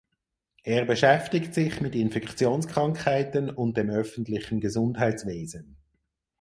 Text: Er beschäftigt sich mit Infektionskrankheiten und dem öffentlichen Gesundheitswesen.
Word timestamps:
Er 0.63 0.85
beschäftigt 0.85 1.53
sich 1.53 1.79
mit 1.79 1.93
Infektionskrankheiten 1.93 3.51
und 3.51 3.77
dem 3.77 3.91
öffentlichen 3.91 4.59
Gesundheitswesen. 4.59 5.75